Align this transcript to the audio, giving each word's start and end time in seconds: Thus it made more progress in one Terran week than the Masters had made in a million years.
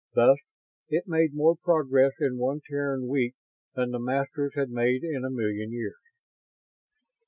Thus 0.15 0.39
it 0.89 1.03
made 1.05 1.35
more 1.35 1.55
progress 1.55 2.13
in 2.19 2.39
one 2.39 2.59
Terran 2.67 3.07
week 3.07 3.35
than 3.75 3.91
the 3.91 3.99
Masters 3.99 4.53
had 4.55 4.71
made 4.71 5.03
in 5.03 5.23
a 5.23 5.29
million 5.29 5.71
years. 5.71 6.01